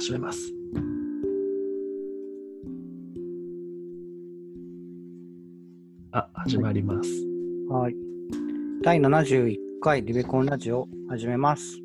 [0.00, 0.38] 始めます。
[6.12, 7.10] あ、始まります。
[7.68, 7.94] はい。
[8.82, 11.76] 第71回リベコンラジオ始めます。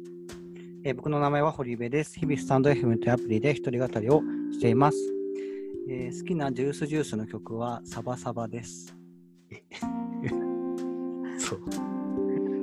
[0.85, 2.17] えー僕の名前は堀部です。
[2.17, 4.21] 日々スタンド FM というアプリで一人語りを
[4.53, 4.97] しています。
[5.89, 8.95] えー好きなジュースジュースの曲はサバサバです。
[11.37, 11.59] そう。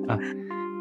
[0.09, 0.19] あ、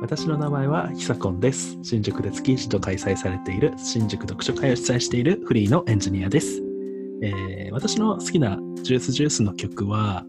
[0.02, 1.78] 私の名前はヒサコンです。
[1.84, 6.60] 新宿で月一度開催されている新宿読書会を主催しているフリーのエンジニアです。
[7.22, 10.26] えー私の好きなジュースジュースの曲は、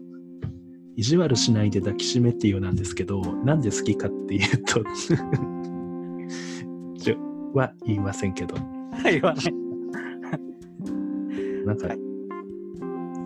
[0.95, 4.83] 意地悪しないで抱きしめっていうなんですけど、なんで好きかっていうと、
[7.01, 7.17] ちょ
[7.53, 8.53] は言いませんけど、
[9.03, 9.45] 言わない。
[11.65, 11.99] なんか、はい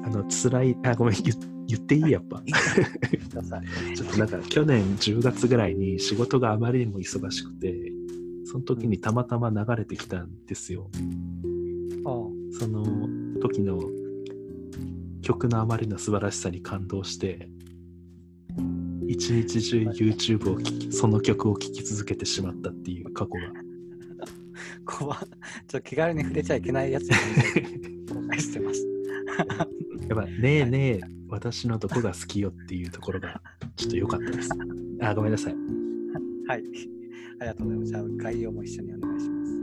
[0.05, 1.33] あの、辛い、あ、ごめん、言
[1.67, 2.11] 言っていい？
[2.11, 2.41] やっぱ。
[2.47, 7.91] ちょっとなんか去年10月ぐらいに仕事があまりにも忙しくて、
[8.45, 10.89] その時にたまたま流れてきたんですよ。
[12.05, 12.09] あ
[12.59, 12.83] その
[13.41, 13.79] 時の
[15.21, 17.49] 曲のあまりの素晴らしさに感動して、
[19.07, 23.39] 一日中 YouTube を聴き、その曲を聴き続けてしまったっていう過去が。
[24.85, 25.27] 怖っちょっ
[25.67, 28.87] と気軽に触れちゃいけないやつに後悔してます。
[30.07, 33.41] やっぱ、ねえねえ、私のどこが好きよっていうところが
[33.75, 34.49] ちょっと良かったです。
[35.01, 35.55] あ、ごめんなさい。
[36.47, 36.63] はい。
[37.39, 37.91] ありがとうございます。
[37.91, 39.57] じゃあ概要も一緒にお願いします。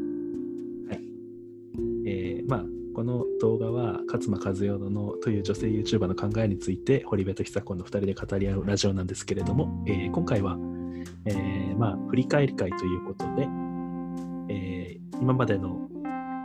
[2.07, 10.59] えーまあ、この動画は勝間和代のという女性 YouTuber の考えについて堀部と久子の2人で語り合うラジオなんですけれども、えー今回は、
[11.25, 13.49] えーまあ、振り返り会ということで、
[14.51, 15.89] えー今までの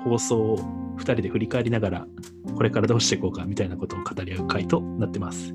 [0.05, 2.07] 放送を2人で振り返りながら
[2.55, 5.53] これからどうしていこうかみたいなことを語り合う会となってます。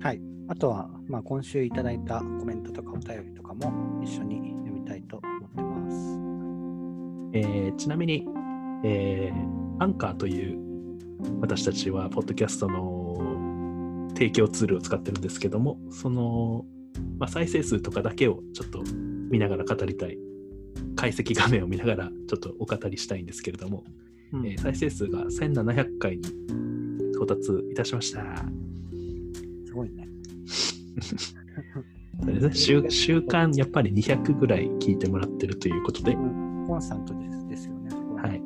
[0.00, 0.20] はい。
[0.48, 5.96] あとは、まあ、今週いただいたコメントとかお便りとかも一緒に読みたいと思ってます。
[7.34, 8.26] えーちなみに、
[8.84, 10.58] えーアンカーという
[11.40, 16.64] 私たちはポッドキャストの提供ツールを使ってるんですけどもその、
[17.18, 18.82] まあ、再生数とかだけをちょっと
[19.30, 20.18] 見ながら語りたい
[20.94, 23.82] 解析画面を見ながらちょっとお語りしたいんですけれども、
[24.32, 26.22] うんえー再生数が1700回に
[27.12, 28.22] 到達いたしました。
[29.66, 30.08] すごいね。
[32.40, 36.14] それ週週間やっぱり200ぐらい聞いてもらってるということで、
[36.66, 37.90] コンスタントですですよね。
[38.16, 38.40] ははい、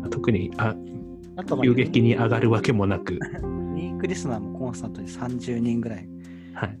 [0.00, 0.74] まあ特にあ
[1.36, 6.08] あとは急激に上がるわけもなく、 ユニークリスナーもコンスタントに30人ぐらい。
[6.54, 6.78] はい、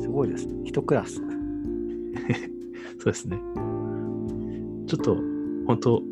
[0.00, 0.54] すごいですね。
[0.64, 1.20] 一クラス。
[2.98, 3.38] そうですね。
[4.86, 5.16] ちょっと、
[5.66, 6.02] 本当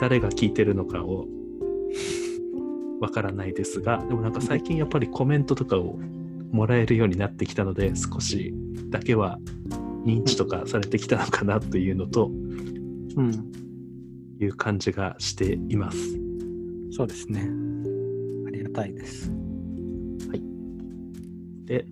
[0.00, 1.26] 誰が聞いてるのかを
[3.00, 5.98] わからないですが、でもなんか最近やっぱりコメントとかを
[6.52, 8.54] もらえるようになってきたので、少し
[8.90, 9.38] だけは
[10.04, 12.30] 認知とかされてきたのかなというのと
[13.16, 13.52] うん。
[14.38, 15.98] いう感じがしています。
[16.90, 17.48] そうですね。
[18.46, 19.32] ありがたいです。
[21.64, 21.86] で、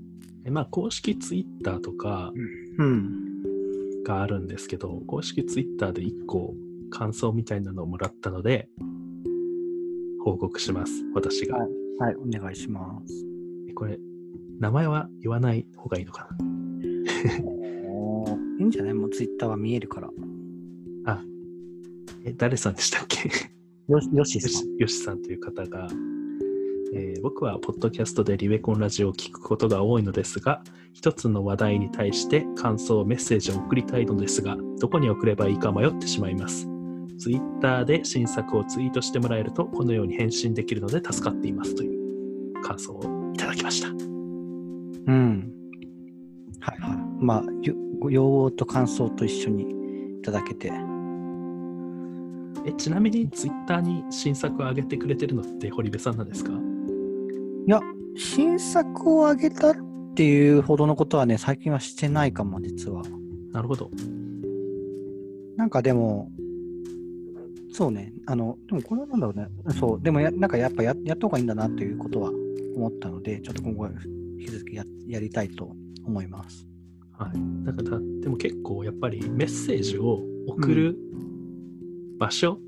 [0.44, 2.32] えまあ公式ツイッターとか
[2.78, 4.03] うん。
[4.04, 6.54] があるんですけど、公式ツイッターで1個
[6.97, 8.69] 感想みたいなのをもらったので、
[10.25, 11.59] 報告します、私が。
[11.59, 13.27] はいはい、お願いします。
[13.69, 13.99] えこれ、
[14.59, 16.28] 名前は言わない方がいいのか
[17.44, 18.94] おーいいんじゃない？
[18.94, 20.09] もうツイッターは見えるから。
[21.03, 21.25] なあ、
[22.25, 23.28] え、誰さんでしたっけ？
[23.88, 24.81] よし、よしさんよし。
[24.81, 25.88] よしさんという方が、
[26.94, 30.62] えー僕はポッドキャストでリベコンラジオを聞くことが多いのですが、
[30.93, 36.69] 一つの話題に対して感想、メッセージを送りたいのですが、どこに送ればいいか迷ってしまいます。
[37.19, 43.88] ツイッターで新作をツイートしてもらえると、このように返信できるので助かっていますという感想をいただきました。
[43.88, 43.92] う
[45.12, 45.53] ん。
[46.60, 46.98] はいはい。
[47.20, 47.44] まあ、
[48.10, 49.62] 要望と感想と一緒に
[50.19, 50.72] いただけて。
[52.66, 56.53] えちなみにツイッターに新作を上げてくれてるのって堀部さんなんですか？
[57.66, 57.80] いや、
[58.16, 59.77] 新作をあげたっ
[60.15, 63.03] ていうほどのことはね、最近はしてないかも、実は。
[63.53, 63.91] なるほど。
[65.56, 66.30] なんかでも、
[67.74, 69.48] そうね、あの、でもこれはなんだろうね、
[69.80, 72.30] そう、でもや、なんかやっぱややった方がいいんだなということは
[72.76, 73.88] 思ったので、ちょっと今後、
[74.38, 75.72] 引き続きややりたいと
[76.04, 76.68] 思います。
[77.18, 77.66] はい。
[77.66, 80.97] だから、でも結構やっぱりメッセージを送る
[82.16, 82.60] 場所、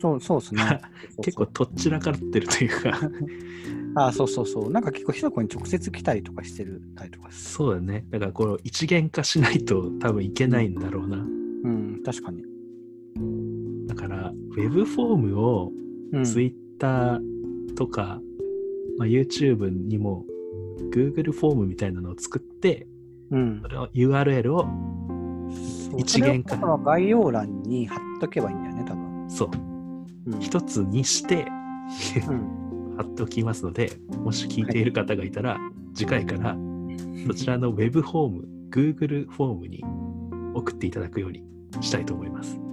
[0.00, 0.80] そうそうですね。
[1.20, 3.10] 結構とっちらかってるというか、
[4.06, 4.70] あそうそうそう。
[4.70, 8.06] なんか結構、ひそこに直接来たりとかしてるたりとかすそうだね。
[8.10, 11.16] だからこの一元化しないと多分いけないんだろうな。
[11.16, 12.53] うん、確かに。
[14.08, 15.72] だから、ウェブフォームを
[16.14, 17.20] うん、Twitter
[17.76, 18.20] とか、
[18.98, 20.24] まあ、YouTube にも
[20.92, 22.86] Google フォームみたいなのを作って、
[23.30, 23.60] うん。
[23.62, 24.66] それを URL を
[25.98, 26.56] 一元化。
[26.56, 29.30] そ概要欄に貼っととけばいいんだよね、多分。
[29.30, 29.50] そう、
[30.30, 30.40] うん。
[30.40, 31.46] 一つにして
[32.28, 33.90] うん、 貼っておきますので、
[34.22, 35.58] もし聞いている方がいたら、
[35.94, 36.56] 次回から
[37.26, 39.84] そちらのウェブフォーム、Google フォームに
[40.54, 41.42] 送っていただくように
[41.80, 42.63] したいと思います。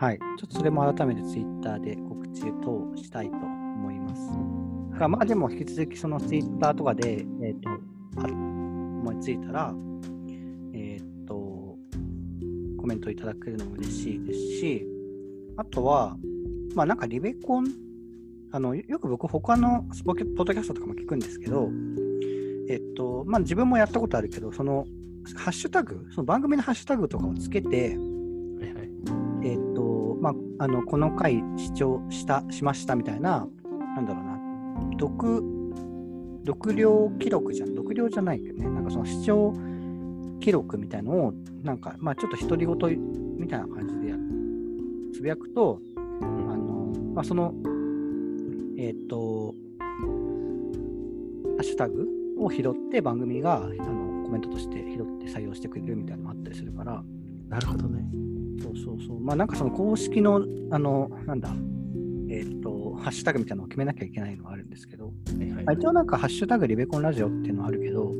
[0.00, 0.18] はい。
[0.18, 4.98] ちょっとそれも改めてツイッターで告知等したいと思います。
[4.98, 7.68] がまあでも引き続きそのツイッターとかで、えっ、と、
[8.16, 9.74] あ思いついたら、
[10.72, 11.34] えっ、と、
[12.78, 14.86] コメントいただけるのも嬉しいですし、
[15.58, 16.16] あとは、
[16.74, 17.66] まあなんかリベコン、
[18.52, 21.68] あの、よく僕他のスポケポッドキャストとかも聞くんですけど、
[22.70, 24.86] えっ、と、まあ自分もやったことあるけど、その、
[25.36, 27.98] ハッシュタグ、その番組のハッシュタグとかをつけて、
[30.60, 33.48] あ、の、この回視聴した、しましたみたいな、
[33.96, 34.38] なんだろうな、
[35.00, 35.42] 読、
[36.46, 39.54] 読量記録じゃん、読量じゃないけどね、なんかその視聴
[40.38, 42.76] 記録みたいのを、なんか、まあ、ちょっと独り言
[43.38, 44.16] みたいな感じでや
[45.14, 45.80] つぶやくと、
[46.20, 47.54] あの、まあ、その、
[48.76, 52.06] えっ、と、ハッシュタグ
[52.38, 57.02] を拾って番組があのコメントとして拾って採用してくれるみたいなのもあったりするから、
[57.48, 58.04] なるほどね。
[58.74, 59.20] そうそうそう。
[59.20, 61.54] まあなんかその公式の、あの、なんだ、
[62.28, 65.12] えっ、と、ハッシュタグみたいなのを決めなきゃいけないのはあるんですけど、は
[65.72, 68.12] い一応なんかハッシュタグリベコンラジオっていうのはあるけど、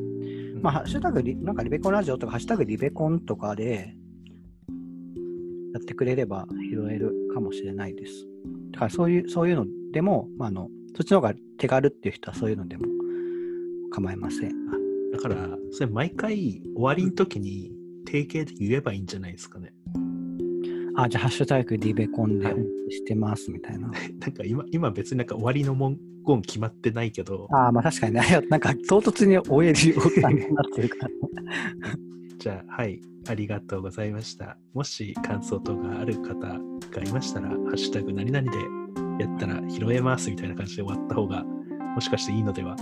[0.62, 3.94] まあハッシュタグリ、なんかリベコンラジオとかハッシュタグリベコンとかで
[5.73, 8.26] やってくれれば拾えるかもしれないです。
[8.73, 12.87] だからそういう、そういうのでも、まああの、そっちの方が手軽っていう人はそういうのでも
[13.91, 14.50] 構いません。
[15.12, 17.73] だから、それ毎回終わりの時に
[18.06, 19.73] 定型で言えばいいんじゃないですかね。
[20.96, 22.54] あ、じゃあハッシュタグリベコンではい
[22.90, 23.90] してますみたいな。
[24.20, 28.22] なんか今、今別になんか終わりの文言決まってないけど、ああ、まあ確かにね。
[28.50, 31.10] なんか唐突に終えるようなになってるから。
[32.38, 34.58] じゃあ、はい、ありがとうございました。
[34.75, 36.54] もし感想等がある方が
[37.04, 38.58] いましたら、ハッシュタグ何々で
[39.19, 41.44] やったら拾えますみたいな感じで終わった方が、
[41.94, 42.76] もしかしていいのでは？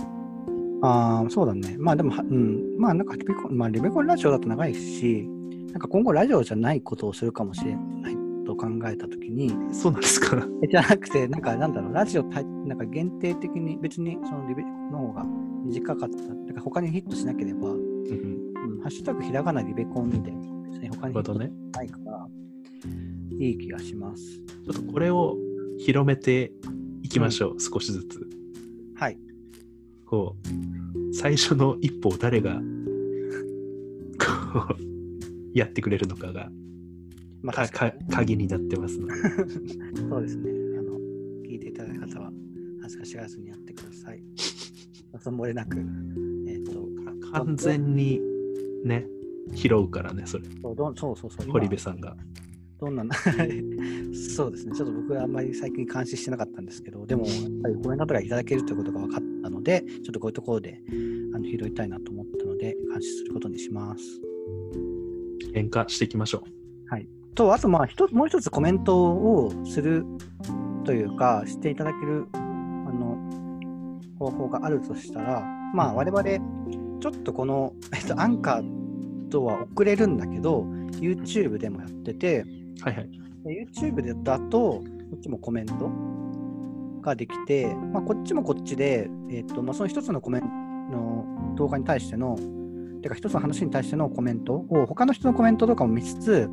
[0.81, 1.75] ああ、そうだね。
[1.77, 2.77] まあでもは、うん。
[2.77, 5.29] まあなんかリベコン、まあリベコンラジオだと長いし、
[5.71, 10.45] なんか今後ラジオじゃないことをするかもしれないと考えたときに、そうなんですか？
[10.63, 15.25] え じゃなくて、なんかなんだろう、ラジオたなんか限定的に別にそのリベの方が
[15.65, 16.17] 短かった。
[16.17, 22.27] だから他にヒットしなければ、うんうん、ハッシュタグひらがなリベコンで別に他にヒットしないから、
[23.39, 24.23] いい気がします。
[24.25, 25.37] ちょっとこれを
[25.77, 26.51] 広めて
[27.03, 28.27] いきましょう、少しずつ。
[28.95, 29.17] はい。
[30.05, 30.35] こ
[31.11, 32.59] う、最初の一歩を誰が、
[34.19, 34.88] こう、
[35.53, 36.49] やってくれるのかが、
[37.41, 39.13] まあか鍵になってますので。
[40.09, 40.51] そうですね。
[40.77, 40.97] あの、
[41.45, 42.31] 聞いていただく方は、
[42.81, 44.23] 恥ずかしがらずにやってください。
[45.19, 45.77] そ漏れなく、
[46.47, 46.71] えっ、と、
[47.31, 48.21] か完全に
[48.83, 49.07] ね、
[49.55, 50.45] 拾うからね、それ。
[50.61, 51.45] そうどんそうそうそう。
[51.45, 52.15] 今堀部さんが。
[52.79, 53.03] どんな、
[54.35, 54.73] そうですね。
[54.73, 60.81] ちょっと僕はあんまり最近監視してなかったんですけど、でも、やっぱりコメントとかいただけるということが分かったので、ちょっとこういうところで
[61.33, 64.21] あの拾いたいなと思ったので、監視することにします。
[65.53, 66.43] 変化していきましょ
[67.39, 70.05] と、あと、まあ、一つもう一つコメントをする
[70.83, 73.17] というか、していただけるあの
[74.19, 75.41] 方法があるとしたら、
[75.73, 76.23] まあ、我々、
[76.99, 80.63] ちょっとこの、えっと、アンカーとは遅れるんだけど、
[80.99, 82.83] YouTube でもやってて、う。
[82.83, 83.09] はいはい。
[83.45, 84.83] で YouTube でだと、こ
[85.15, 85.89] っちもコメント
[87.01, 90.47] ができて、まあ、こっちもこっちで、えっとまあ、その一つのコメント
[90.97, 92.35] の動画に対しての、
[93.01, 96.49] てか一つの話に対してのコメントを、他の人のコメントとかも見つつ、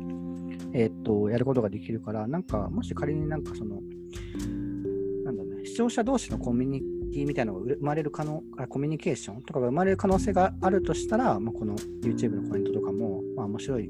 [0.73, 3.81] えっと、やることができるから、なんか、もし仮になんかその、
[5.23, 13.89] なんだろうね、視聴者同士のコミュニティみたいなのが生まれる可能、あコミュニケーションとかが生まれる可能性があるとしたら、まあ、この YouTube のコメントとかも、まあ、面白い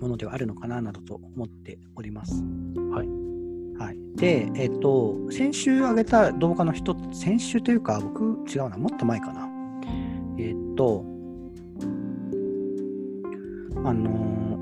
[0.00, 2.42] ものではあるのかななどと思っております。
[2.92, 3.08] はい。
[3.78, 9.51] はい、で、えっ、と、先週上げた動画の一つ、先週というか、僕、違うな、もっと前かな。
[10.38, 11.04] えっ、と、
[13.84, 14.58] あの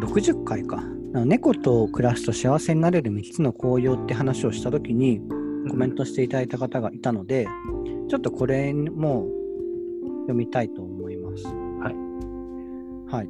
[0.00, 0.82] ー、60回か。
[1.24, 5.20] 猫と暮らすと幸せになれる3つの紅葉って話をしたときに、
[5.70, 7.46] コメントしていただいた方がいたので、
[8.08, 9.26] ちょっとこれも
[10.22, 11.44] 読みたいと思います。
[11.46, 13.16] はい。
[13.16, 13.28] はい。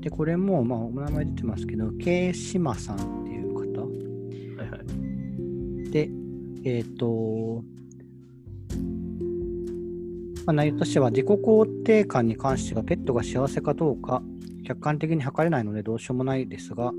[0.00, 3.60] で、これも、まあ、お名前出てますけど、慶島さんっていう方。
[3.82, 4.78] はいは
[5.86, 5.90] い。
[5.90, 6.10] で、
[6.64, 7.64] えっ、と、
[10.46, 14.22] まあ、内容としては、自己肯定感に関しては、ペットが幸せかどうか、
[14.64, 16.92] 客観的に測れないのでどうしようもないですが、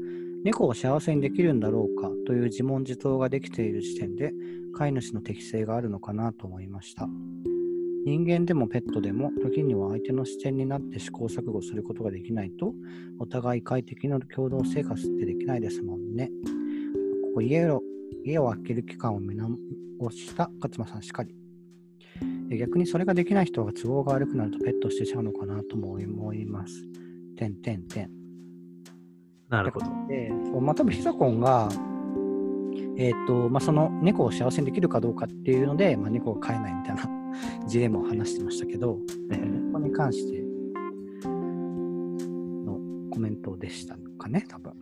[0.43, 4.33] 猫を幸せにできるんだろうかという自問自答ができている時点で、
[4.75, 7.07] 飼い主の適性があるのかなと思いました。
[8.05, 12.75] 人間でもペットでも時には相手の視点になって試行錯誤することができないと
[13.17, 16.29] お互い快適な共同生活ってできないですもんね。
[17.33, 17.81] ここ家を
[18.23, 19.57] 家を空ける期間を見直
[20.11, 21.44] した勝間さんしかり。
[22.49, 26.73] 逆にそれができない人が都合が悪くなるとペットしてちゃうのかなとも思います。
[27.35, 28.09] てんてんてん。
[29.49, 29.85] なるほど。
[30.07, 31.69] で、まあ、多分ヒサコンが、
[32.97, 37.09] えっ、と、まあ、その猫を幸せにできるかどうかっていうので、まあ、猫を飼えないみたいな
[37.67, 38.99] ジレンマを話してましたけど、
[39.31, 40.41] えーここに関して
[42.65, 42.79] の
[43.11, 44.73] コメントでしたかね、多分。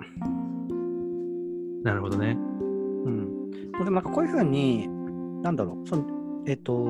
[1.84, 2.38] なるほどね。
[2.38, 3.50] うん。
[3.50, 4.88] でもなんかこういうふうに、
[5.42, 6.06] なんだろう、その、
[6.46, 6.88] えっ、と、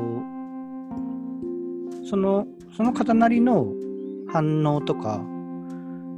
[2.03, 3.67] その、その方なりの
[4.27, 5.23] 反応とか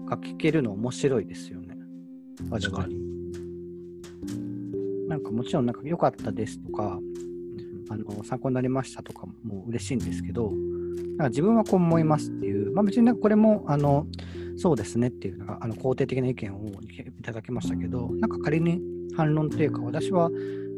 [0.07, 1.75] が聞けるの面白いですよね。
[2.49, 2.87] 確か
[5.07, 6.99] なんかもちろんなんか良かったですとか、
[7.89, 14.07] あの参考になりましたとかも嬉しいんですけど、なんか自分はこう思いますっていう、まあ、別になんかこれもあの
[14.57, 18.81] そうですねっていうのがあの肯定的な意見をいただきましたけど、なんか仮に
[19.15, 20.29] 反論っていうか、私は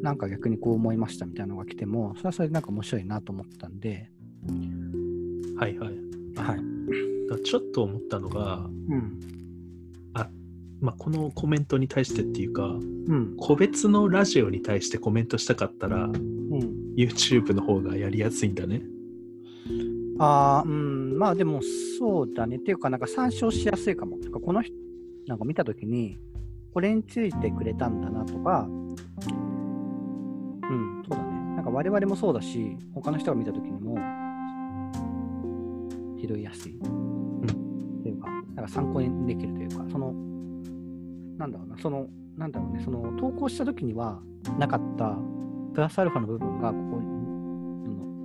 [0.01, 4.11] なんか逆にこう思いましたみたいなのが来ても、それはそれでなんか面白いなと思ったんで、
[5.57, 5.93] はいはい。
[6.35, 7.43] はい。
[7.43, 9.19] ちょっと思ったのが、うん。
[10.79, 12.67] まあ、このコメントに対してっていうか、う
[13.15, 13.35] ん。
[13.37, 16.93] 個別のラジオに対してコメントしたかったら、うん。
[16.95, 18.83] YouTube の方がやりやすいんだね。
[20.19, 21.61] ああ、うん、まあでも
[21.99, 22.57] そうだね。
[22.57, 24.17] っていうか、なんか参照しやすいかも。
[24.17, 24.75] てかこの人、
[25.27, 26.17] なんか見たときに、
[26.73, 28.71] これについてくれたんだなとか、う
[30.73, 31.55] ん、そうだね。
[31.55, 33.95] なんか我々もそうだし、他の人が見たときにも、
[36.19, 36.73] 拾いやすい。
[36.73, 40.13] っていうか、なんか参考にできるというか、その、
[41.37, 42.07] なんだろうな、その、
[42.37, 44.19] なんだろうね、その投稿したときには
[44.57, 45.17] なかった
[45.73, 47.27] プラスアルファの部分がここに、うん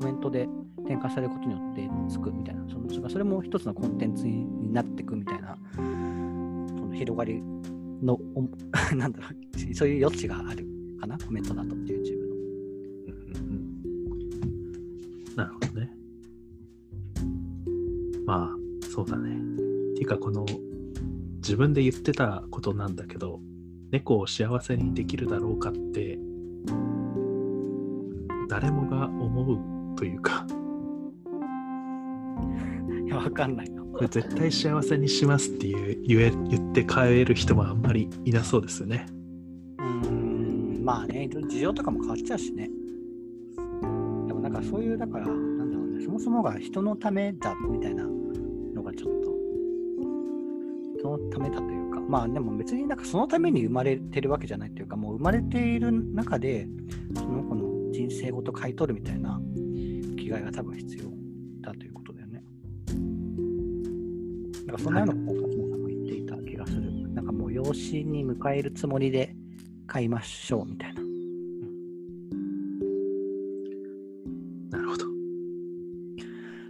[0.02, 7.40] コメントで転化されることによってつくみたいな、そのそれも一つのコンテンツになっていくみたいな、その広がり
[8.02, 8.48] の、お
[8.96, 9.28] なんだろ
[9.70, 10.66] う、そういう余地がある
[11.00, 12.21] かな、コメントだと、YouTube
[20.12, 20.46] か、この、
[21.36, 23.40] 自分で言ってたことなんだけど、
[23.90, 26.18] 猫を幸せにできるだろうかって、
[28.48, 30.46] 誰もが思うというか、
[33.06, 33.82] いや、わかんないな。
[33.82, 39.06] これ絶対幸せにしますっていう言え言って変える人もあんまりいなそうですよね。
[39.78, 42.70] うーん、まあね、事情とかも変わっちゃうしね。
[44.26, 48.06] でもなんかそういう、だから、なんだろうね、そもそもが人のためだみたいな
[51.02, 56.68] 人のためだというか、まあでも別になんかそのために生まれてるわけじゃないというか、もう生まれている中で、
[57.14, 59.40] その子の人生ごと買い取るみたいな
[60.16, 61.04] 気概が多分必要
[61.60, 62.42] だということだよね。
[64.66, 67.12] なんかそんなようなことを勝間さんも言っていた気がする。
[67.12, 69.34] なんかもう養子に迎えるつもりで
[69.86, 71.02] 買いましょうみたいな。
[74.70, 75.04] なるほど。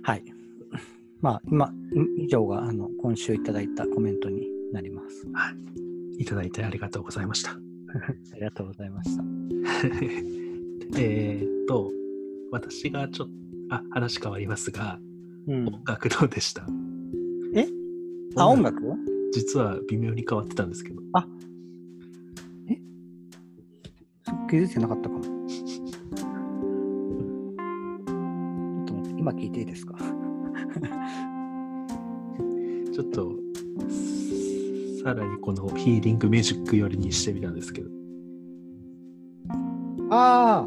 [0.02, 0.24] はい。
[1.20, 1.81] まあ、今、い
[2.18, 5.26] 以上があの今週いただいたコメントになります。
[6.18, 7.50] いただいてありがとうございました。
[8.32, 9.24] ありがとうございました。
[10.98, 11.90] えーっと、
[12.50, 13.34] 私がちょっと、
[13.74, 14.98] あ、話変わりますが、
[15.48, 16.66] うん、音楽どうでした？
[17.54, 17.66] え？
[18.36, 18.80] あ、音楽
[19.32, 21.00] 実は微妙に変わってたんですけど。
[24.50, 25.22] 気づいてなかったかも。
[25.48, 25.62] ちょ
[28.84, 29.96] っと待って、今聞いていいですか？
[32.92, 33.32] ちょっと、
[35.02, 37.90] さらにこのヒーリングミュージック寄りにしてみたんですけど。
[40.10, 40.66] あは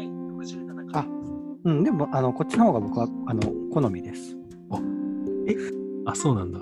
[0.00, 1.06] い、67あ、
[1.64, 4.36] うん、でも、あの、こっちの方が僕は、あの、好みです。
[6.06, 6.60] あ、そうなんだ。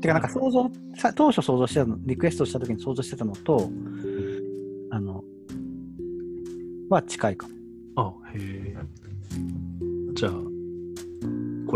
[0.00, 3.68] てか、なんか想像、さ当初想像してたの、リクエストした時に想像してたのと、
[4.90, 5.24] あの、
[6.88, 7.54] は近いかも。
[7.96, 8.75] あ、へえ。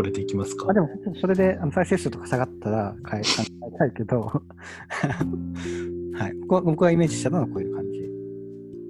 [0.01, 0.65] これでいきますか。
[0.67, 0.89] あでも、
[1.21, 4.41] それであの再生数とか下がったら変え変えたいけど、は
[6.27, 8.01] い、僕は僕がイメージしたのはこういう感じ。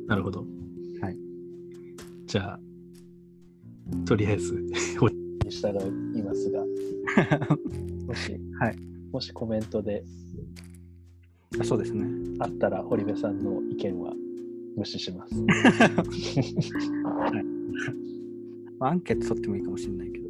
[0.08, 0.46] なるほど。
[1.02, 1.18] はい。
[2.28, 2.60] じゃあ、
[4.06, 4.66] とりあえず、
[5.02, 5.18] おに
[5.50, 5.78] 従
[6.18, 6.64] いますが、
[8.08, 8.78] もし、はい、
[9.12, 10.06] もしコメントで
[11.60, 12.06] あそうですね。
[12.40, 14.14] あったら、堀部さんの意見は
[14.78, 15.36] 無視します。
[18.80, 20.21] まあアンケート取ってもいいかもしれないけど、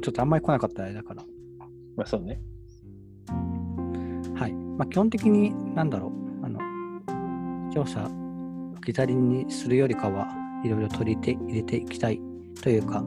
[0.00, 1.24] ちょっとあんまり来なかったらあれだから。
[1.96, 2.40] まあそうね。
[4.34, 4.52] はい。
[4.52, 8.10] まあ、基本的に、なんだろう、あの、調査
[8.74, 10.28] 置き去りにするよりかは
[10.64, 12.20] いろいろ取り入れて入れていきたい
[12.60, 13.02] というか、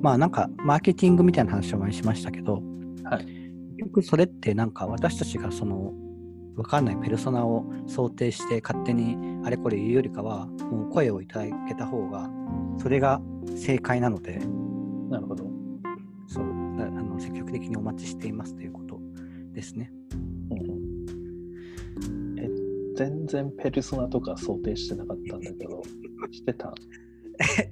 [0.00, 2.62] まあなんかマーケティングみたいな話を前にしましたけど、
[3.04, 3.24] はい。
[3.24, 5.92] 結局それってなんか私たちがその
[6.56, 12.28] 分かんないペルソナを想定して勝手にあれこれ言うよりかはもう声をいただけた方が
[12.78, 13.20] それが
[13.56, 14.40] 正解なので
[15.10, 15.50] なるほど。
[16.26, 16.44] そう
[16.78, 19.00] だあの積極的にお待ちしていますということ
[19.52, 19.92] ですね。
[20.12, 20.54] う
[22.08, 22.48] ん、え、
[22.96, 25.82] 全然ペルソナとか想定してなかったんだけど、
[26.30, 26.72] してた？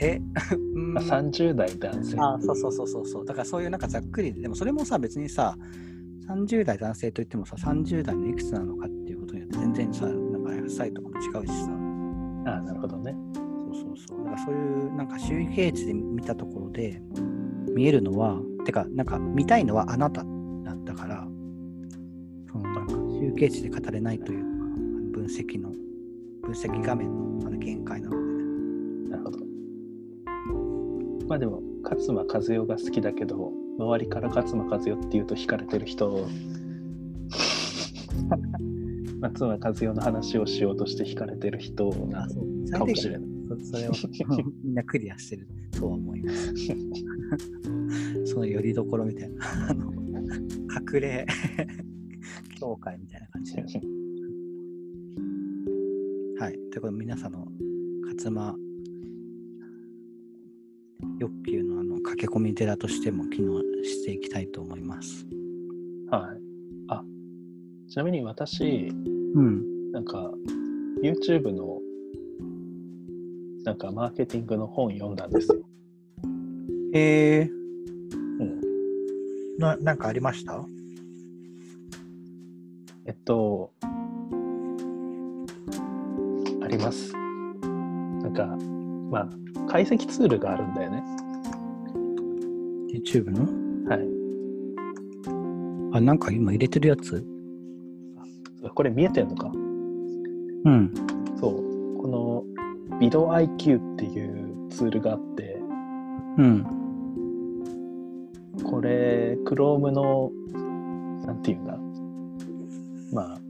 [0.01, 0.21] え
[0.75, 2.17] うんあ ?30 代男性。
[2.19, 5.57] あそうそうそうそうそうだからそういうなんかざっくりでもそれもさ別にさ
[6.27, 11.71] 30代男性といってもさ30代のいくつなのかっていうことによって全然さなんかライフスタイルとかも違うしさ
[12.47, 13.15] あなるほどね。
[13.99, 14.25] そうそうそう。
[14.25, 17.03] だからそういうなんか周期値で見たところで
[17.75, 21.27] 見えるのは、てか、なんか見たいのはあなたなんだから、
[22.51, 24.49] そのなんか周期値で語れないというか、
[25.13, 25.71] 分析の、
[26.43, 27.09] 分析画面
[27.41, 29.39] のあの限界なので、なるほど。
[31.29, 36.27] まあでも、勝間和代が好きだけど、周りから勝間和代っていうと惹かれてる人、
[39.21, 43.28] 勝間和代の話をしようとして惹かれてる人なのかもしれない。
[43.63, 43.93] そそれを
[44.65, 46.55] みんなクリアしてるとは思います。
[48.33, 49.93] そのよりどころみたいな、あの
[50.93, 51.27] 隠れ
[52.59, 53.63] 教会みたいな感じで。
[56.39, 56.53] はい。
[56.53, 57.47] ということで、皆さんの
[58.05, 58.57] 勝間
[61.19, 65.27] 欲求のあの駆け込み寺としても機能していきたいと思います。
[66.11, 66.41] はい。
[66.89, 67.05] あ、
[67.89, 68.89] ちなみに私、
[69.35, 69.93] うん。
[69.93, 70.33] なんか、
[71.03, 71.81] YouTube の、
[73.69, 75.61] なんかマーケティングの本読んだんですよ。
[76.95, 79.59] えー、うん。
[79.59, 80.65] ななんかありました？
[83.05, 83.71] えっと、
[86.63, 87.13] あります。
[87.13, 88.47] なんか、
[89.11, 89.29] まあ、
[89.69, 91.03] 解析ツールがあるんだよね。
[92.95, 93.43] ?YouTube の？
[93.91, 94.01] はい。
[95.93, 97.23] あ、なんか今入れてるやつ？
[98.75, 100.91] これ見えてんのかうん。
[101.39, 101.99] そう。
[101.99, 102.43] この、
[103.01, 105.61] ビド IQ っていうツールがあって、
[106.39, 106.67] うん。
[108.65, 110.33] これ、Chrome の、
[111.27, 111.79] なんていうんだ？
[113.13, 113.41] まあ、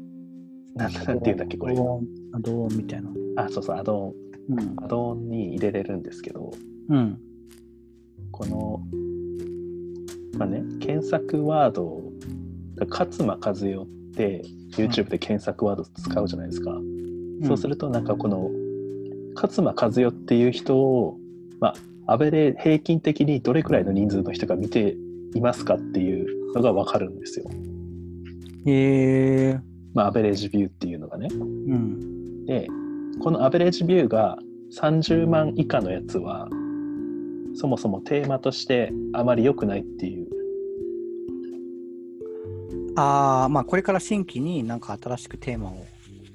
[0.74, 1.74] なんだなんていうんだっけ、これ。
[1.74, 3.11] ドーンあドーンみたいな。
[3.37, 4.14] あ、そうそう、アドオン。
[4.50, 4.74] うん。
[4.84, 6.52] アドオンに入れれるんですけど、
[6.88, 7.18] うん。
[8.30, 8.82] この、
[10.38, 12.12] まあね、検索ワードを、
[12.90, 14.42] 勝間和代って
[14.76, 16.78] YouTube で検索ワード使うじゃないですか。
[17.44, 18.50] そうすると、なんかこの、
[19.40, 21.16] 勝間和代っていう人を、
[21.61, 21.74] ま
[22.07, 24.96] あ、アベレ平均的にどれくらいの人数の人が見て
[25.35, 27.48] いますかっていうのが分かるんですよ。
[28.66, 29.61] へえ
[29.94, 31.29] まあ、アベレージビューっていうのがね。
[31.31, 32.44] うん。
[32.46, 32.66] で、
[33.20, 34.38] このアベレージビューが
[34.77, 36.48] 30万以下のやつは、
[37.55, 40.29] そもそもテーマとしてあまり良くないっていう。
[42.96, 45.87] ああ、まあこれから新規になんか新しくテーマを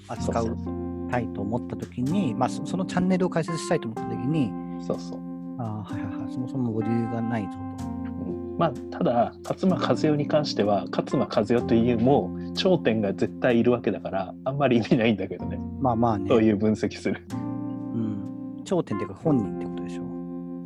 [0.08, 0.83] 扱う
[1.14, 5.20] たいと思ったときに、まあそそのチャンネルを開設したいと思ったときに、そうそう。
[5.60, 7.86] ああ、はいはいはい、そもそもボリューがないぞと。
[7.86, 15.60] うんまあ、ただ、勝間和代に関しては、勝間和代というもう頂点が絶対いるわけだから、あんまり意味ないんだけどね。
[15.80, 16.28] まあまあね。
[16.30, 17.26] そういう分析する。
[17.32, 18.62] うん。
[18.64, 20.04] 頂点っていうか本人ってことでしょ。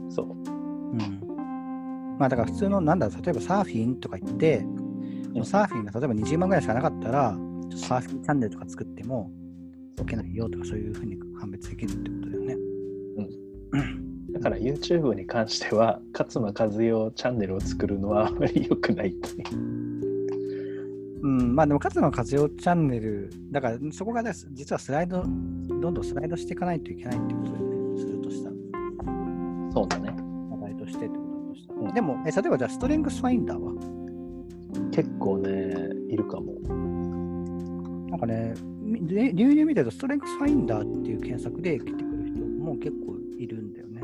[0.10, 0.28] そう。
[0.28, 2.18] うん。
[2.20, 7.38] まあだから普通の、なんだ例えばサーフィンとか言って、うんサーフィンが例えば20万ぐらいしかなかったら、
[7.76, 9.30] サーフィンチャンネルとか作っても、
[10.02, 12.56] いけないよとかそういうふうに判別できるってことだよね。
[14.34, 19.58] だから YouTube に関しては、勝間和代チャンネルを作るのはあまり良くないっていう。
[21.24, 28.56] うん、まあでも、勝間和代チャンネル、だからそこがね実はスライド、どんどんスライドしていかないといけないってことだよね、するとしたら、
[29.74, 30.16] そうだね。
[30.52, 31.80] 話題としてってことだとしたら。
[31.80, 33.74] うんでも、え例えばじゃあ、ストレングスファインダーは？
[34.92, 35.74] 結構ね、
[36.10, 36.54] いるかも。
[38.10, 38.54] なんかね、
[39.08, 44.02] 流入見てると、ストレングスファインダーっていう検索で来てくる人も結構いるんだよね。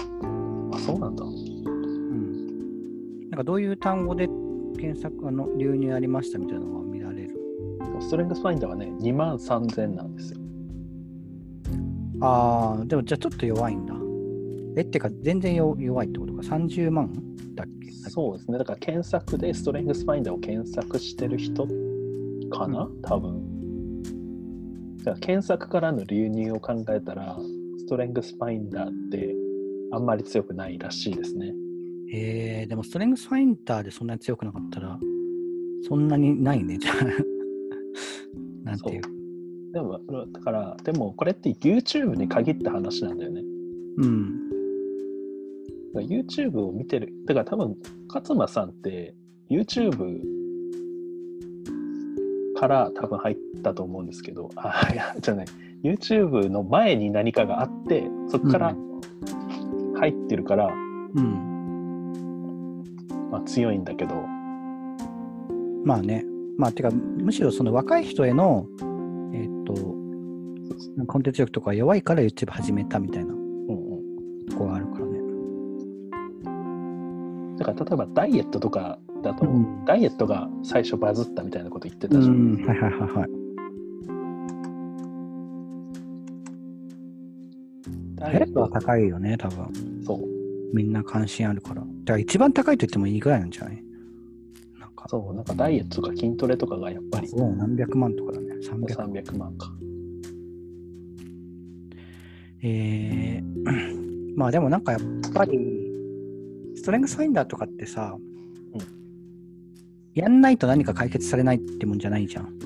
[0.74, 1.24] あ、そうなんだ。
[1.24, 3.30] うん。
[3.30, 4.28] なんかどういう単語で
[4.80, 7.40] 検索あの流入ありましたみたいなのが見られる？
[8.02, 10.40] ストレングスファインダーはね、2万3000なんですよ。
[12.22, 13.94] ああ、でもじゃあちょっと弱いんだ。
[14.76, 17.12] えってか、全然よ弱いってことか？30万
[17.56, 17.92] だっけ？
[18.10, 18.58] そうですね。
[18.58, 21.68] だから検索でストレングスファインダーを検索してる人
[22.50, 23.43] かな、多分。
[25.04, 27.38] だから検索からの流入を考えたら、
[27.78, 29.36] ストレングスファインダーって
[29.92, 31.54] あんまり強くないらしいですね。
[32.14, 35.00] えー、でもストレングスファインダーでそんなに強くなかったら、
[35.88, 36.96] そんなにないね、じゃあ。
[38.64, 39.02] なんていう。
[39.74, 40.00] でも、
[40.32, 43.42] だから、でもこれって YouTube に限った話なんだよね。
[43.98, 44.50] うん。
[45.94, 47.76] だから YouTube を見てる、だから多分、
[48.08, 49.16] 勝間さんって
[49.50, 50.43] YouTube
[52.64, 55.46] から多分入ったと思うんですけど、あ、いや、じゃない、
[55.84, 58.74] YouTube の前に何かがあって、そこから
[60.00, 60.70] 入ってるから、
[61.14, 61.50] うん。
[63.32, 64.16] まあ、強いんだけど、
[65.84, 66.24] まあね。
[66.58, 68.66] まあ、てか、むしろその若い人への、
[69.34, 69.74] えっ、と、
[71.08, 73.74] コンテンツ力とか弱いから YouTube 始めたみたいなうんう
[74.46, 74.46] ん。
[74.46, 75.20] とこがあるからね。
[77.58, 82.56] だから例えばダイエットとかだと、うんダイエットが最初バズったみたいなこと言ってうたじゃん。
[82.62, 82.66] ん。
[82.66, 83.30] はいはいはいはい。
[88.16, 89.68] ダダイエットは高いよね、多分。
[90.06, 90.20] そう。
[90.76, 91.82] みんな関心あるから。
[91.82, 93.84] だから一番高いと言ってもいいぐらいなんじゃない？
[94.80, 98.56] なんか、そう、なんかダイエットとか筋トレとかがやっぱりもう何百万とかだね。
[98.56, 99.72] 300 300万か。
[102.66, 105.02] えー、まあでもなんかやっ
[105.34, 105.60] ぱり、
[106.76, 108.33] ストレングスファインダーとかってさ、うん
[110.16, 112.60] やんないと何か解決されないってもんじゃないじゃん。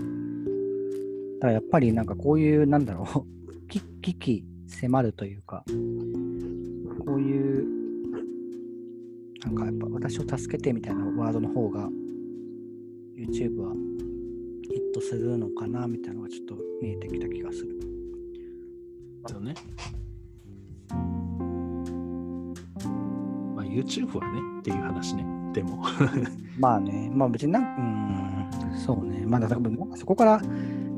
[1.40, 3.26] だからやっぱりなんかこういう、なんだろう、
[4.02, 7.66] 危機迫るというか、こういう、
[9.46, 11.90] なんかやっぱ私を助けてみたいなワードの方が、
[13.16, 13.74] YouTube は
[14.64, 17.78] ヒットするのかなみたいなのがちょっと見えてきた気がする。
[17.78, 17.86] で
[19.28, 19.56] すよね。
[23.56, 25.37] まあ YouTube はねっていう話ね。
[25.58, 25.84] でも。
[26.60, 29.26] まあね、まあ別になんうーん、そうね。
[29.26, 29.62] まあだから
[29.96, 30.42] そこから、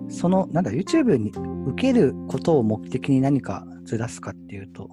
[0.09, 1.31] その、なんだ、YouTube に
[1.71, 4.89] 受けることを目的に何かずらすかっていうと、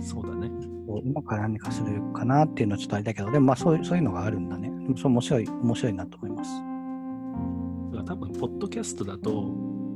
[0.00, 0.50] そうだね。
[1.04, 4.70] 今から何かするかなっていうのはちょっとあれだけど、でもまあそういうそういうのがあるんだね。
[4.96, 6.50] そう面白い、面白いなと思います。
[7.92, 9.44] だから多分、ポッドキャストだと、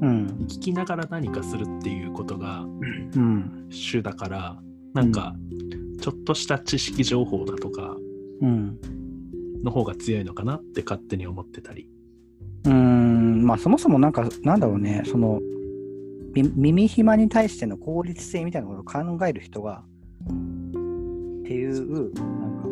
[0.01, 0.27] うん。
[0.49, 2.63] 聞きながら何かするっていうことが
[3.15, 3.67] うん。
[3.71, 4.61] 主だから、
[4.95, 5.35] なんか、
[6.01, 7.97] ちょっとした知識情報だとか
[8.41, 8.79] うん。
[9.63, 11.89] の方が強いのかなって勝手に思ってたり。
[12.65, 15.41] うーん、まあそもそもなんか、なんだろうね、その、
[16.35, 19.85] み耳暇に対しての効率性みたいなことを考える人が、
[20.25, 22.69] っていう、なんか、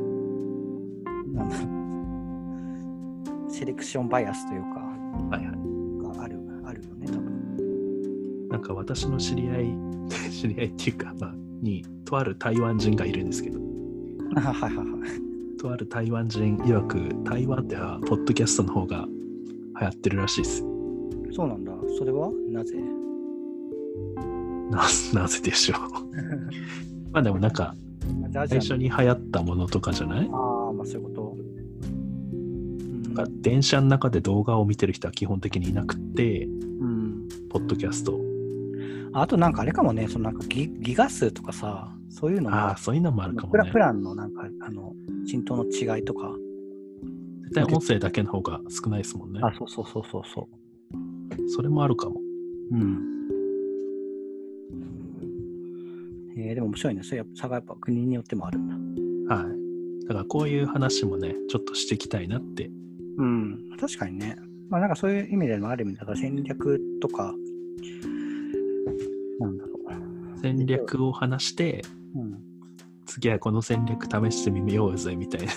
[1.35, 4.68] なんだろう、セレクションバイアスというか、
[5.37, 5.57] はいはい。
[6.16, 8.48] がある、あるよね、多分。
[8.48, 9.74] なんか私の知り合い、
[10.31, 15.30] 知り合いっていうか、まあ、に、とある台湾人がいるんですけど、はいはいはい。
[15.61, 19.07] とある台湾人曰く、台湾ではポッドキャストの方が
[19.81, 20.64] 流行ってるらしいです。
[21.33, 21.73] そうなんだ。
[21.99, 22.77] それはなぜ？
[24.70, 24.83] な
[25.23, 25.79] なぜでしょう。
[27.12, 27.75] まあでもなんか、
[28.49, 30.31] 最初に流行ったものとかじゃない？
[30.33, 31.37] ああ、まあそういうこと。
[31.37, 37.29] うんなんか電車の中で動画を見てる人は基本的にいなくて、うん。
[37.51, 38.18] ポッドキャスト。
[39.12, 43.79] あとなんかあれかもね、そのなんかギギガ数とかさ、そういうのもああ、そういうのもあるかもねプ。
[43.79, 44.94] ランのなんか、あの、
[45.26, 46.35] 浸透の違いとか。
[47.50, 49.40] 絶対音声だけの方が少ないですもんね。
[49.42, 50.48] あ、そうそうそうそうそ
[51.56, 52.20] それもあるかも。
[52.70, 52.74] う。
[52.76, 53.11] うん。
[56.37, 57.02] えー、でも面白いね。
[57.02, 59.35] そういう差がやっぱ国によってもあるんだ。
[59.35, 60.06] はい。
[60.06, 62.70] だからこういう話もね、ちょっとしていきたいなって。
[63.18, 63.59] うん。
[63.80, 64.37] 確かにね。
[64.68, 67.35] まあなんかそういう意味でもある意味だから戦略とか、
[69.40, 69.70] なんだろ
[70.40, 71.83] 戦略を話して。
[73.11, 75.53] 次はこの戦略試してみようぜみたいな。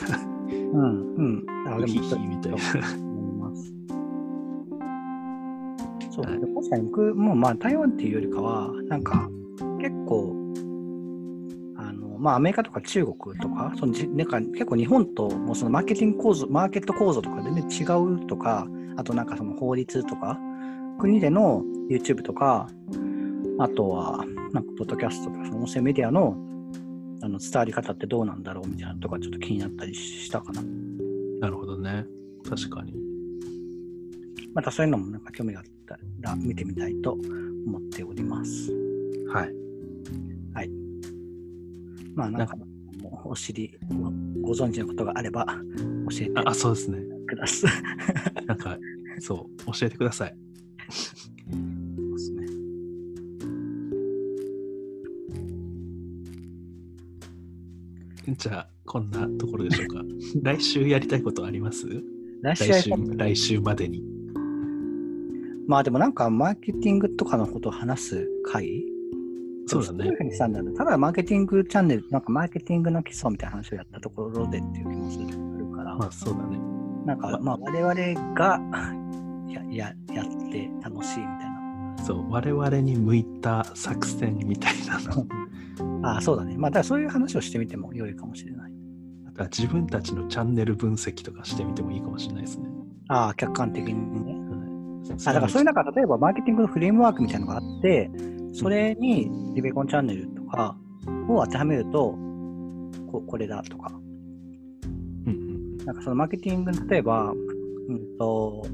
[0.49, 1.15] うん。
[1.15, 1.45] うん。
[1.67, 2.57] あヒヒみたいな。
[6.09, 9.29] そう、確かに僕もまあ台湾っていうよりかは、なんか
[9.79, 10.35] 結構、
[11.77, 20.39] あのまあアメリカとか中国とか、そのじなんか結構日本ともうそのマーケティング構造、マーケット構造とか全然違うとか、あとなんかその法律とか、
[20.99, 22.67] 国での YouTube とか、
[23.59, 26.35] あとはなんかポッドキャストとか、その音声メディアの
[27.23, 30.61] あの伝わり方ってどうなんだろうみたいなのとかちょっと気になったりしたかな。
[31.39, 32.05] なるほどね。
[32.47, 32.93] 確かに。
[34.53, 38.71] またそういうのもなんか興味があったら見てみたいと思っております。
[39.33, 39.63] はい。
[42.15, 43.95] まあなんか、もうお知り、ご
[44.49, 45.45] ご存知のことがあれば
[46.09, 46.99] 教えてあ、あそうですね。
[47.27, 47.71] ください。
[48.45, 48.77] なんか、
[49.19, 50.35] そう、教えてください。
[58.37, 60.01] じゃあ、こんなところでしょうか。
[60.41, 61.87] 来週やりたいことあります？
[62.41, 64.03] 来週来週、までに。
[65.67, 68.85] まあでもなんかマーケティングとかのことを話す回？
[69.65, 75.27] そうだねたんだただマーケティングチャンネル、なんかマーケティングの基礎みたいな話をやったところでっていう気もする
[75.73, 76.59] から、まあ、そうだね。
[77.05, 78.59] なんかまあ我々が
[79.49, 81.49] やややって楽しいみたい
[81.97, 85.25] なそう、我々に向いた作戦みたいなの。
[86.03, 86.55] ああ、そうだね。
[86.57, 88.71] まあ、だからそういう話をしてみても良いかもしれない。
[89.27, 92.67] あとは自分たちのチャンネル分析とかしてみてもいいかもしれないですね。
[93.07, 93.93] ああ、客観的に
[94.25, 94.33] ね。
[94.33, 98.11] はい、あだからそういう中、例えばマーケティングのフレームワークみたいなのがあって、
[98.53, 100.75] それにリベコンチャンネルとか
[101.27, 102.15] を当てはめると、
[103.11, 103.91] ここれだとか、
[105.25, 108.65] うんうんなんかそのマーケティングの例えば、うんと、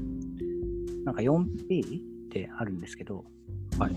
[1.04, 3.24] なんか 4P ってあるんですけど、
[3.78, 3.96] はい。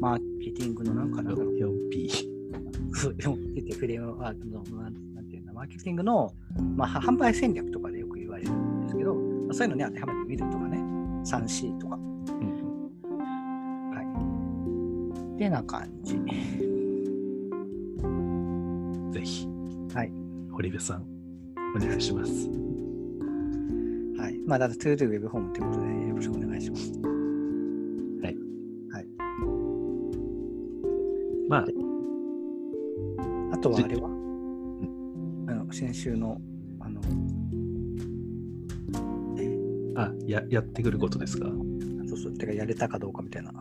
[0.00, 2.31] マーケティングのなんかなんだろう、4P。
[3.02, 6.32] そう 4P ってフレームワークの、なんていうの、マーケティングの、
[6.76, 10.78] まあ、は販売戦略とかでよく言われるんですけど、まあそういうのに当てはめてみるとかね、
[11.24, 12.02] 3C とか、うん
[13.90, 14.02] は
[15.32, 15.34] い。
[15.34, 16.14] ってな感じ。
[19.10, 19.48] ぜひ、
[19.92, 20.12] はい。
[20.52, 21.04] 堀部さん、
[21.76, 22.48] お願いします。
[24.16, 24.38] はい。
[24.46, 26.92] まあ、だと ToDo Web ホームということで、よろしくお願いします。
[33.62, 34.08] とはあれは？
[34.08, 36.38] あの、先週の、
[36.80, 37.00] あの、
[39.96, 41.48] あや、やってくることですか？
[42.06, 43.52] そうそう、てかやれたかどうかみたいな。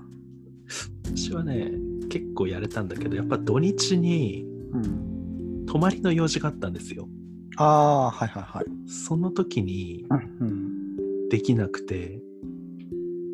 [1.06, 1.72] 私はね、
[2.10, 5.66] 結構やれたんだけど、やっぱ土日にうん。
[5.68, 7.08] 泊まりの用事があったんですよ。
[7.56, 8.66] ああ、はいはいはい。
[8.90, 10.48] その時にうん。
[10.48, 12.22] うん、できなくて、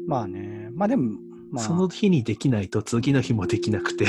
[0.08, 1.17] まあね、まあでも、
[1.49, 4.06] まあ、その日にできないと次の日もできなくて、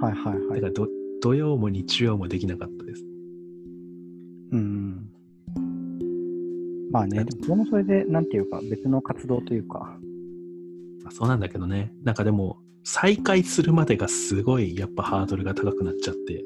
[0.00, 0.60] はいはいはい。
[0.60, 0.88] だからど
[1.24, 3.02] 土曜も日曜もできなかったです。
[4.52, 5.08] うん。
[6.92, 9.98] まあね、でもそれもそれで、なんていうか、別の活動というか、
[11.02, 16.44] まあそうなんだけどね、なんかでも、再開するまでがすごいやっぱハードルが高くなっちゃって、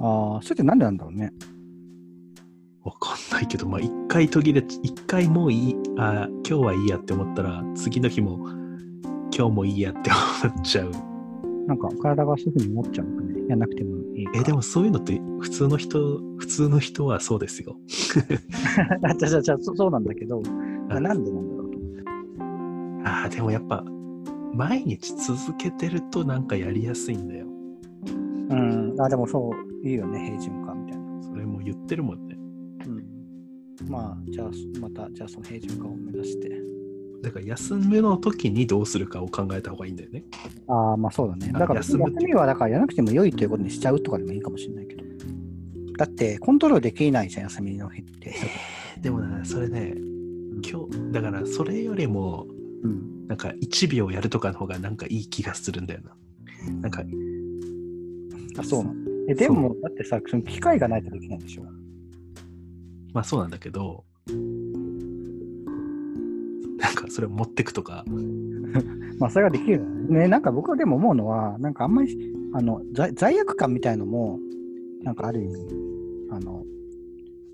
[0.00, 1.32] ああ、それってなんでなんだろうね。
[2.82, 8.40] わかんないけど、まあ一回途切れ、一回もういい、あ今日はいいやって思ったら、次の日も
[9.32, 10.10] 今日もいいやって
[10.42, 10.90] 思っちゃう。
[11.68, 13.27] なんか体がすぐに持っちゃうのかね。
[13.48, 14.32] やんなくてもいいか。
[14.34, 17.76] え、でもそういうのって普通の人、普通の人はそうですよ。
[19.02, 20.42] あ、じゃじゃじゃそそうなんだけど、
[20.90, 22.02] あなんでなんだろうと思って。
[23.04, 23.84] ああ、でもやっぱ、
[24.54, 27.46] 毎日続けてるとなんかやりやすいんだよ。
[28.50, 29.00] うん。
[29.00, 31.22] あ、でもそう、いいよね、平準化みたいな。
[31.22, 32.36] それも言ってるもんね。
[32.86, 33.90] うん。
[33.90, 36.77] まあ、じゃあ、また、じゃあその平準化を目指して。
[37.22, 40.24] だから休みの時にどうするかを考えた方がいいんだよね。
[40.68, 41.50] ああ、まあそうだね。
[41.54, 45.04] あだから休みはだからやらなくても良いということにしちゃうとかでもいいかもしれないけど。
[45.98, 48.32] だって、コントロールできないじゃん、休みの日って。
[49.00, 49.94] でもね、それね、
[50.64, 52.46] 今日、だからそれよりも、
[52.84, 53.26] うん。
[53.26, 56.16] なんか1秒やるとかの方がなんかいい気がするんだよな。
[56.82, 57.02] なんか、
[58.58, 58.96] あ、そうなの。
[59.28, 61.64] え、でも、だってさ、その機会がないとできないでしょ？
[63.12, 64.04] まあそうなんだけど、
[67.10, 68.04] それを持ってくとか、
[69.18, 70.28] まあ、それができるね。
[70.28, 74.38] なんか僕はでも思うのは、なんかあんまり、あの、罪罪悪感みたいのも、
[75.02, 75.54] なんかある意味、
[76.30, 76.64] あの、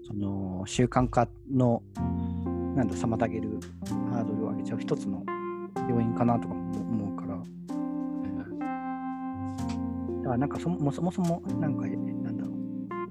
[0.03, 1.83] その、習慣化の、
[2.77, 3.49] なんだ、妨げる
[4.11, 5.25] ハードルを上げちゃう一つの
[5.89, 7.37] 要因かなとかも思うから、
[10.25, 12.55] だからなんかそもそもそも、なんか、なんだろう、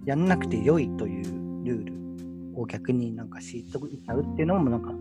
[0.05, 1.23] やんなくて良いという
[1.63, 1.93] ルール
[2.59, 4.91] を逆になんか知っといちゃうっていうのも、なんか、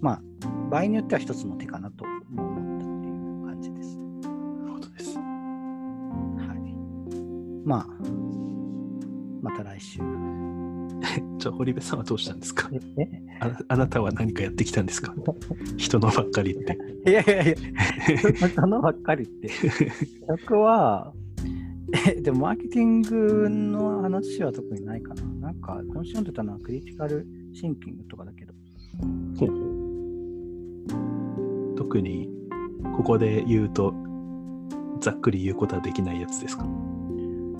[0.00, 0.22] まあ、
[0.70, 3.10] 場合によっては一つの手かなとも思ったってい
[3.42, 3.98] う感じです。
[3.98, 5.16] なるほどです。
[5.18, 5.22] は
[6.54, 7.66] い。
[7.66, 7.86] まあ、
[9.42, 10.00] また来週。
[11.38, 12.68] じゃあ、堀部さんはどうしたんですか？
[12.72, 15.14] ええああなたは何かやってきたんですか？
[15.76, 16.78] 人のばっかりって。
[17.06, 17.54] いやいやいや、
[18.54, 19.50] そのばっかりって。
[20.26, 21.12] 僕は、
[22.08, 25.22] えでもマーケティングの話は特にないかな。
[25.24, 28.54] なんか、今週読んでたのはクリティカルシンキングとかだけど。
[31.76, 32.30] 特に、
[32.96, 33.94] ここで言うと、
[35.00, 36.66] ざっくり言うことはできないやつですか？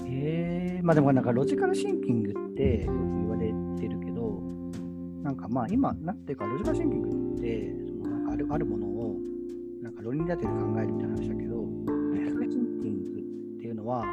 [0.06, 4.40] えー、まあでもなんかロジカルシンキングってよく言われてるけど、
[5.22, 7.08] なんかまあ今、なんていうか、ロジカルシンキング
[7.38, 9.16] って、そのなんかあるあるものを
[9.82, 11.64] なんか論理立てて考えるみたいな話だけど、ロ
[12.24, 13.20] ジカルシンキング
[13.58, 14.04] っていうのは、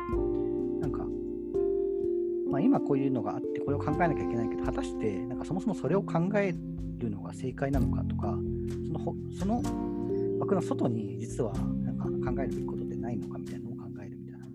[2.54, 6.54] まあ今こういうのがあって、これを考えなきゃいけないけど、果たして、なんかそもそもそれを考え
[7.00, 8.38] るのが正解なのかとか、
[8.86, 9.64] そのほその
[10.40, 12.12] 枠の外に実はなんか考
[12.44, 14.52] えるべきことってないのかみたいなのを考えるみたいな話。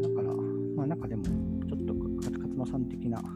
[0.00, 0.32] だから、
[0.76, 3.26] まあなんかでも、ちょっと勝勝野さん的な考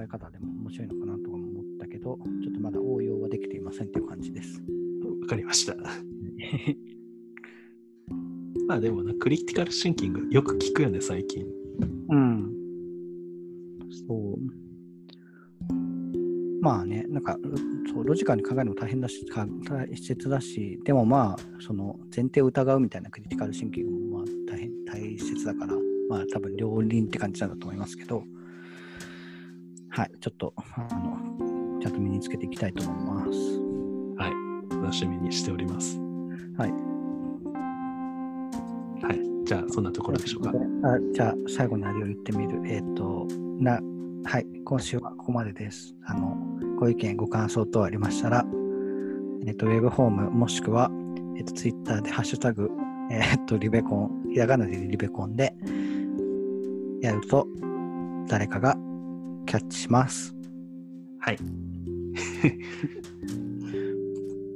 [0.00, 4.62] え方でも面白いのかなと思ったけど、ちょっとまだ応用はできていませんという感じです。
[5.22, 5.74] わかりました。
[8.68, 11.46] まあでもな、クリティカルシンキングよく聞くよね、最近。
[12.10, 12.52] うん。
[14.06, 14.36] そう。
[16.60, 17.38] まあね、なんか、
[17.90, 25.74] そうロジカルに考えるのも大変だし、か大切だし、でもまあ、その前提を疑うみたいなクリティカルシンキングもまあ大変大切だから、
[26.10, 28.22] まあ多分両輪って感じなんだと思いますけど、
[29.88, 30.62] はい、ちょっと、あ
[30.94, 33.38] の、ちゃんと身につけていきたいと思います。
[34.22, 34.82] はい。
[34.82, 35.98] 楽しみにしております。
[36.58, 36.87] はい。
[39.02, 39.20] はい。
[39.44, 40.50] じゃあ、そんなところでしょうか。
[40.50, 42.60] あじゃあ、最後にあれを言ってみる。
[42.66, 43.26] えっ、と、
[43.58, 43.80] な、
[44.24, 45.94] はい、今週はここまでです。
[46.04, 46.36] あの、
[46.78, 48.44] ご意見、ご感想等ありましたら、
[49.46, 50.90] えっ、と、ウェブフォーム、もしくは、
[51.36, 52.70] えっ、と、ツイッターでハッシュタグ、
[53.10, 55.54] えっ、と、リベコン、ひらがなでリベコンで、
[57.00, 57.46] やると、
[58.28, 58.76] 誰かが
[59.46, 60.34] キャッチします。
[61.20, 61.38] はい。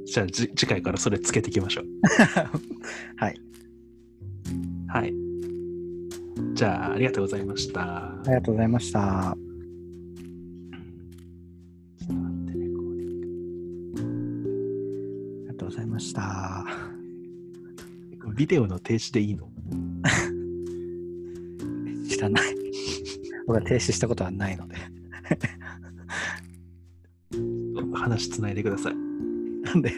[0.05, 1.85] じゃあ、じ次回からそれつけていきましょう。
[3.17, 3.39] はい、
[4.93, 5.13] はい。
[6.53, 7.81] じゃあ、ありがとうございました。
[7.81, 8.99] ありがとうございました。
[9.31, 9.35] あ
[15.41, 16.63] りがとうございました。
[18.35, 19.49] ビデオの停止でいいの？
[22.07, 22.43] 知らない。
[23.47, 24.75] 僕は停止したことはないので。
[27.95, 28.95] 話つないでください。
[28.95, 29.91] なんで？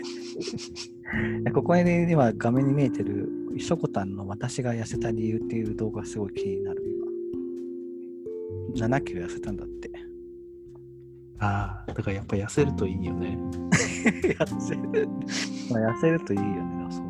[1.53, 6.83] ここに今画面に見えてるしょこたんの私が痩せた理由っていう動画がすごい気になる
[8.75, 8.87] 今。
[8.87, 9.91] 7キロ痩せたんだって。
[11.39, 13.37] ああ、だからやっぱ痩せるといいよね。
[14.03, 15.07] 痩せる。
[15.71, 16.87] まあ、痩せるといいよね。
[16.89, 17.01] そ